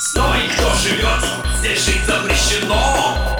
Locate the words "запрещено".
2.06-3.39